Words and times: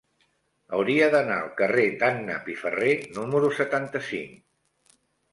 Hauria 0.75 1.09
d'anar 1.15 1.35
al 1.41 1.49
carrer 1.59 1.83
d'Anna 2.03 2.37
Piferrer 2.47 2.93
número 3.19 3.51
setanta-cinc. 3.59 4.97